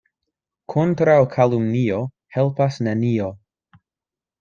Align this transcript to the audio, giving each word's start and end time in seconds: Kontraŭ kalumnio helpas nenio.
Kontraŭ 0.75 1.19
kalumnio 1.37 2.03
helpas 2.39 2.85
nenio. 2.91 3.33